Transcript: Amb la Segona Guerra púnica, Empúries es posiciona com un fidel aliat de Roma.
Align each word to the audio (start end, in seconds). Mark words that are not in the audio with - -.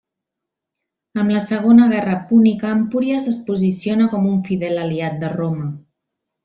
Amb 1.23 1.33
la 1.35 1.41
Segona 1.49 1.85
Guerra 1.91 2.17
púnica, 2.31 2.73
Empúries 2.79 3.31
es 3.35 3.41
posiciona 3.51 4.11
com 4.15 4.29
un 4.35 4.43
fidel 4.51 4.85
aliat 4.89 5.25
de 5.25 5.35
Roma. 5.41 5.73